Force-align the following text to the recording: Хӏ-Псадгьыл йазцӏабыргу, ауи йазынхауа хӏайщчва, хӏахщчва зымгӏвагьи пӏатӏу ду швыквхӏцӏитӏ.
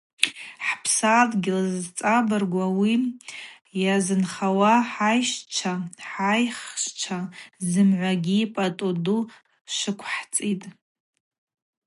Хӏ-Псадгьыл 0.65 1.59
йазцӏабыргу, 1.73 2.61
ауи 2.67 2.93
йазынхауа 3.83 4.73
хӏайщчва, 4.91 5.73
хӏахщчва 6.09 7.19
зымгӏвагьи 7.69 8.49
пӏатӏу 8.53 8.93
ду 9.03 9.19
швыквхӏцӏитӏ. 9.75 10.65